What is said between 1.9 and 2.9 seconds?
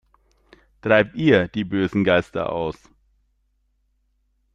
Geister aus!